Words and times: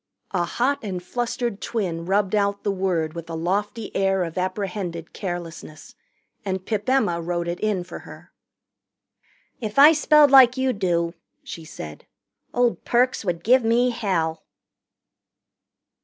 A 0.31 0.45
hot 0.45 0.79
and 0.81 1.03
flustered 1.03 1.61
twin 1.61 2.07
rubbed 2.07 2.33
out 2.33 2.63
the 2.63 2.71
word 2.71 3.13
with 3.13 3.29
a 3.29 3.35
lofty 3.35 3.95
air 3.95 4.23
of 4.23 4.35
apprehended 4.35 5.13
carelessness, 5.13 5.93
and 6.43 6.65
Pip 6.65 6.89
Emma 6.89 7.21
wrote 7.21 7.47
it 7.47 7.59
in 7.59 7.83
for 7.83 7.99
her. 7.99 8.31
"If 9.59 9.77
I 9.77 9.91
spelled 9.93 10.31
like 10.31 10.57
you 10.57 10.73
do," 10.73 11.13
she 11.43 11.63
said, 11.65 12.07
"old 12.51 12.83
Perks 12.83 13.23
would 13.23 13.43
give 13.43 13.63
me 13.63 13.91
hell." 13.91 14.41